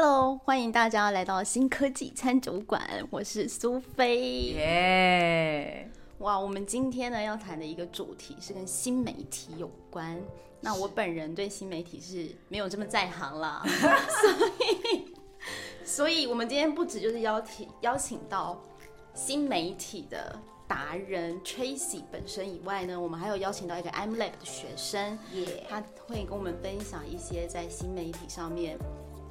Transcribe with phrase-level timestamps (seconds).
[0.00, 4.52] Hello，欢迎大家来到新科技餐酒馆，我是苏菲。
[4.52, 5.90] 耶！
[6.18, 10.16] 哇，我们今天呢要谈的一个主题是跟新媒体有关。
[10.60, 15.04] 那我本人对新媒体是没有这么在行啦， 所以，
[15.84, 18.56] 所以我们今天不止就是邀请邀请到
[19.14, 28.78] 新媒体的达人 Tracy 本身以外呢，我们还有邀请到一个 IMLab 的学生，耶，他会跟我们分享一些在新媒体上面。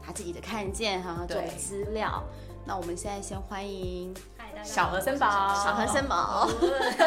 [0.07, 2.23] 他自己的看见哈，这种资料。
[2.63, 4.15] 那我们现在先欢迎
[4.63, 6.47] 小何森堡，小何森堡。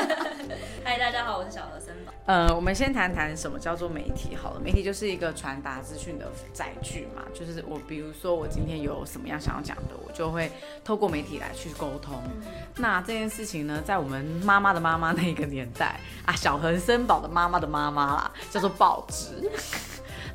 [0.84, 2.12] 嗨，大家好，我是小何森堡。
[2.26, 4.60] 呃，我们先谈谈什么叫做媒体好了。
[4.60, 10.52] 媒体就是一个传达资讯的载具嘛，就是我比如说我今天有什么样想要讲的，我就会
[10.84, 12.22] 透过媒体来去沟通。
[12.26, 12.42] 嗯、
[12.76, 19.50] 那这件事情呢，在我们妈妈的妈妈那个年代啊，小何森堡的妈妈的妈妈啦，叫做报纸。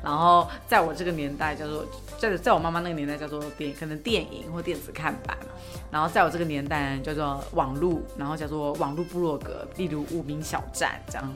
[0.04, 1.84] 然后在我这个年代叫做，
[2.18, 5.36] 在在我妈妈那个年代叫做电，可能电影或电子看板。
[5.90, 11.32] 然后在我这个年代叫做网络，然后叫做网络部落格，例如无名小站这样。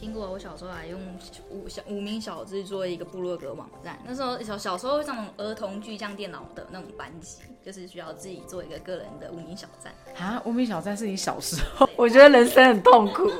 [0.00, 1.00] 听过，我小时候还用
[1.48, 3.98] 无小无名小字做一个部落格网站。
[4.04, 9.94] 那时候小小时候上那种儿童巨匠电脑的那种班级，就是需要自己做一个个人的无名小站。
[10.18, 11.88] 啊，无名小站是你小时候？
[11.96, 13.30] 我觉得人生很痛苦。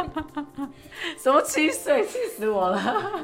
[1.22, 2.06] 什么七岁？
[2.06, 3.20] 气死我了！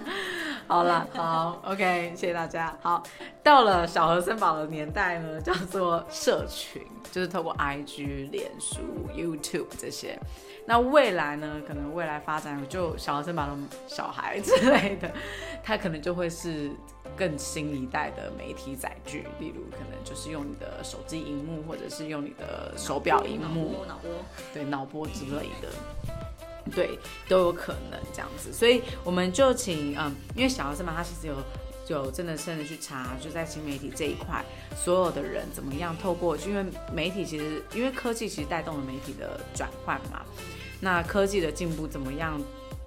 [0.67, 2.77] 好了，好，OK， 谢谢大家。
[2.83, 3.03] 好，
[3.43, 8.81] 到了小何森堡的年代呢，叫做社群，就是透过 IG、脸书、
[9.15, 10.19] YouTube 这些。
[10.67, 11.63] 那未来呢？
[11.67, 13.57] 可能未来发展就小何森堡的
[13.87, 15.09] 小孩之类的，
[15.63, 16.73] 他可能就会是
[17.17, 24.11] 更新一代的媒体载具，例如可能就是用你的手机荧幕，或者是用你的手表荧幕，脑波，
[24.53, 25.69] 对，脑波之类的，
[26.75, 28.53] 对，都有可能这样子。
[28.53, 31.37] 所以我们就请，嗯，因为小何森堡他其实有
[31.89, 34.45] 有真的真的去查，就在新媒体这一块，
[34.77, 40.23] 所有的人怎么样透过，就因为媒体其实因为科技其实带动了媒体的转换嘛。
[40.81, 42.41] 那科技的进步怎么样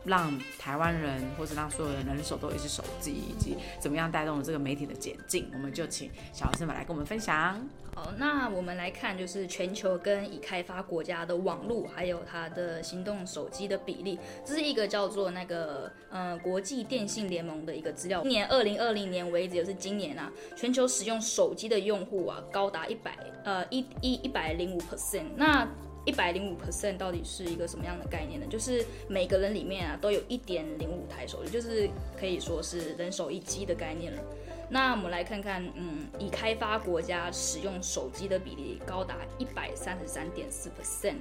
[0.09, 5.49] 让台湾人或者让所有人人手都有一只手机，以及怎么样带动了这个媒体的简进？
[5.53, 7.65] 我们就请小何森堡来跟我们分享。
[7.95, 18.21] 好，那我们来看就是全球跟已开发国家的网络还有它的行动手机的比例，这是一个叫做那个呃国际电信联盟的一个资料。
[18.21, 25.25] 今年二零二零年为止，也是今年啊，全球使用手机的用户啊高达一百呃一一一百零五 percent。
[25.35, 25.67] 那
[26.05, 28.45] 一百零五 percent 到底是一个什么样的概念呢？
[28.49, 31.89] 就是每个人里面啊，都有一点零五台手机，就是
[32.19, 34.21] 可以说是人手一机的概念了。
[34.71, 41.15] 那我们来看看，嗯，已开发国家使用手机的比例高达一百三十三点四 percent，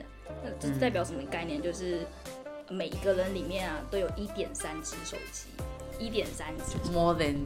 [0.44, 1.60] 那这代表什么概念？
[1.60, 2.06] 就是
[2.68, 5.48] 每一个人里面啊，都有一点三只手机，
[5.98, 7.36] 一点三只，more than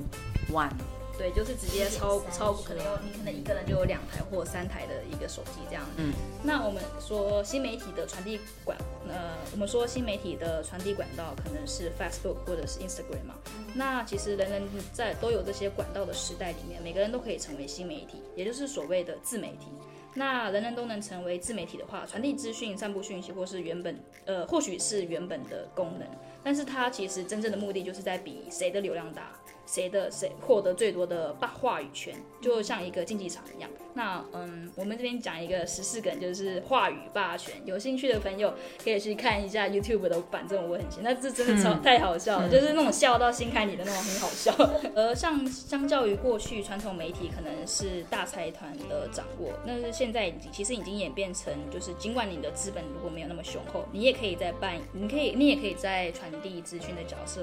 [0.53, 0.72] one。
[1.19, 5.84] 对，就是直接超超可能有，你可能一个人就有两台或三台的一个手机这样。
[5.97, 6.12] 嗯，
[6.43, 8.77] 那我们说新媒体的传递管，
[9.09, 13.34] 呃，我们说新媒体的传递管道可能是 Facebook 或者是 Instagram 嘛。
[13.56, 14.62] 嗯、那其实人人
[14.93, 19.69] 在都有这些管道的时代里面，每个人都可以成为新媒体，也就是所谓的自媒体。
[20.15, 26.06] 那人人都能成为自媒体的话，传递资讯、散布讯息，或是原本呃，或许是原本的功能，
[26.45, 29.33] 但是它其实真正的目的就是在比谁的流量大。
[29.72, 33.71] 谁的谁获得最多的霸话语权，就像一个竞技场一样。
[33.94, 37.55] 那嗯，我们这边讲一个十四梗，就是话语霸权。
[37.65, 38.53] 有兴趣的朋友
[38.83, 44.55] 可以去看一下 YouTube 的反正我很闲，那这真的超 太好笑了，就是那种笑到心坎里的那种，很好笑。
[44.94, 57.43] 而像相较于过去传统媒体可能是大财团的掌握，那是现在已经其实已经演变成，就是尽管你的资本如果没有那么雄厚，你也可以在办，你可以你也可以在传递资讯的角色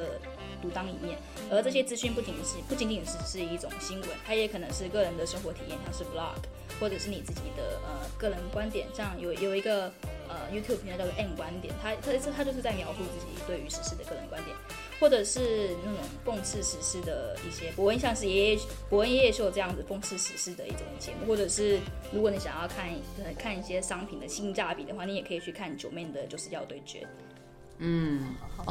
[0.61, 1.17] 独当一面。
[1.49, 6.41] 而这些资讯不仅是不仅仅是是一种新闻，它也可能是个人的生活体验，像是 vlog，
[6.79, 8.87] 或者是你自己的呃个人观点。
[8.93, 9.91] 像有有一个
[10.27, 14.55] 呃 YouTube 频道叫做 M 观点，它它它就是在描述自己对于时事的个人观点，
[14.99, 18.59] 或者是那种讽刺时事的一些博恩，像是爷爷
[18.89, 21.79] 博恩爷爷秀这样子讽刺时事的一种节目，或者是
[22.11, 22.89] 如果你想要看
[23.23, 27.07] 呃看一些商品的性价比的话，你也可以去看九妹的就是要对决。
[27.81, 28.35] 嗯，
[28.65, 28.68] 哦，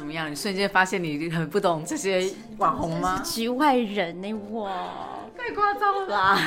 [0.00, 0.30] 怎么样？
[0.30, 3.20] 你瞬间发现你很不懂这些网红吗？
[3.22, 4.32] 局外人呢？
[4.52, 6.38] 哇，太夸张了 吧！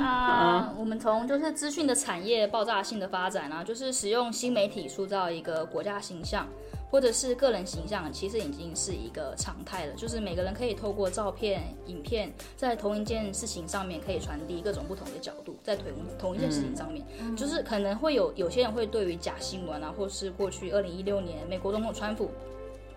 [0.00, 6.44] 啊，我们从就是资讯的产业爆炸性的发展啊，就是使用新媒体塑造一个国家形象。
[6.90, 9.94] 或者是个人形象，其实已经是一个常态了。
[9.94, 15.86] 就是每个人可以透过照片、影片，在同一件事情上面可以传递各种不同的角度，在同
[16.18, 22.30] 同一件事情上面，嗯、就是可能会有有些人会对于假新闻啊，或是过去二零一六年美国总统川普、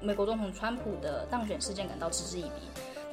[0.02, 2.50] 美国总统川普的当选事件感到嗤之以鼻。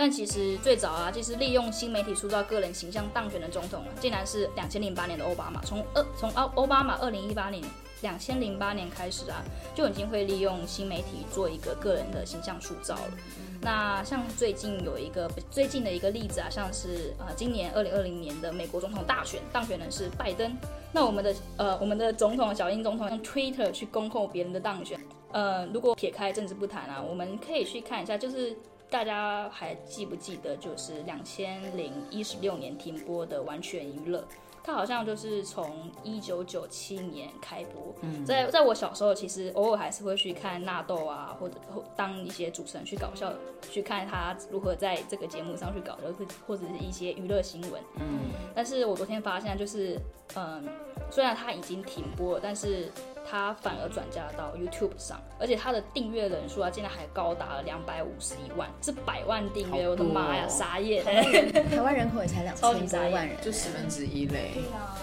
[0.01, 5.61] 但其实最早啊，就是利用新媒体塑造个人形象当选的总统，竟然是两千零八年的奥巴马。
[5.63, 7.63] 从二从奥奥巴马二零一八年
[8.01, 9.45] 两千零八年开始啊，
[9.75, 13.13] 就已经会利用新媒体做一个个人的形象塑造了。
[13.61, 20.51] 那像最近有一个最近的一个例子啊，像是呃今年二零二零年的美国总统大选，当选人是拜登。
[20.93, 24.99] 那我们的呃我们的总统小英总统用 Twitter 去恭候别人的当选。
[25.33, 28.57] 呃，如果撇开政治不谈啊，我们可以去看一下，就是。
[28.91, 34.19] 大家还记不记得，就是两千零一十六年停播的《完全娱乐》，
[34.65, 37.95] 它好像就是从一九九七年开播。
[38.01, 41.55] 嗯，在在我小时候，其实偶尔还是会去看纳豆啊，或者
[41.95, 43.33] 当一些主持人去搞笑，
[43.71, 47.81] 去看他如何在这个节目上去搞笑，或者是一些娱乐新闻。
[47.95, 48.19] 嗯，
[48.55, 49.99] 但是我昨天发现，就是
[50.35, 50.69] 嗯，
[51.11, 52.91] 虽然它已经停播了，但是。
[53.31, 61.05] 它反而转嫁到 YouTube 上，而且它的订阅人数啊，竟然还高达了两百五十一万，是百万订阅，哦、我的妈呀，傻眼！
[61.05, 64.51] 台湾人口也才两千多万人， 就十分之一嘞。
[64.55, 64.97] 对啊，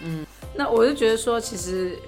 [0.00, 1.98] 嗯，那我就觉得说，其实。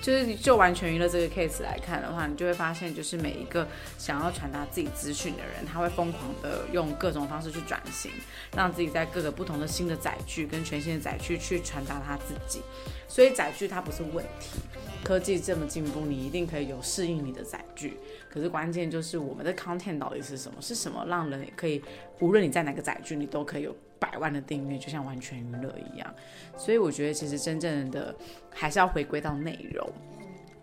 [0.00, 3.66] 就是就完全娱乐这个 case 来看的话，你就会发现，就是每一个
[3.98, 8.10] 想要传达自己资讯的人，他会疯狂的用各种方式去转型，
[8.56, 12.60] 让自己在各个不同的新的载具跟全新的载具去传达他自己。
[13.08, 14.60] 所以载具它不是问题，
[15.02, 17.96] 科技这么进步，你一定可以有适应你的载具。
[18.32, 20.62] 可是关键就是我们的 content 到底是什么？
[20.62, 21.82] 是什么让人可以
[22.20, 26.14] 无论你在哪个载具，你都可以有百万的订阅，就像完全娱乐一样。
[26.56, 28.12] 所以我觉得其实真正的
[28.52, 29.88] 还是要回归到内容。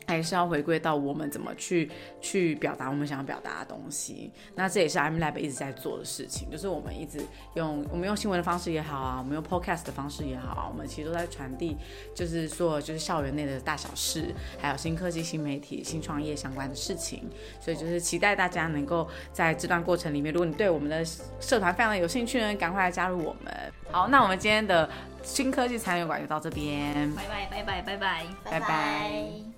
[0.07, 4.31] 还是要回归到我们怎么去去表达我们想要表达的东西。
[4.55, 7.19] 那这也是 imlab 一直在做的事情，就是我们一直
[7.55, 11.77] 用我们用新闻的方式也好啊，我们用 podcast 的方式也好啊，我们其实都在传递，
[12.15, 17.29] 就是说就是校园内的大小事，还有新科技、新媒体、新创业相关的事情。
[17.59, 21.03] 所以就是期待大家能够在这段过程里面，如果你对我们的
[21.39, 23.53] 社团非常的有兴趣呢，赶快来加入我们。
[23.91, 24.89] 好，那我们今天的
[25.23, 29.56] 新科技餐酒馆就到这边，拜拜拜拜拜拜拜拜。